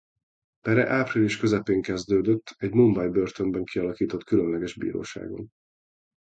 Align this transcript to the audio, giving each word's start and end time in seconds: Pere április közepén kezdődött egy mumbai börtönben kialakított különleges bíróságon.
Pere 0.61 0.87
április 0.89 1.37
közepén 1.37 1.81
kezdődött 1.81 2.55
egy 2.57 2.73
mumbai 2.73 3.09
börtönben 3.09 3.63
kialakított 3.63 4.23
különleges 4.23 4.73
bíróságon. 4.75 5.49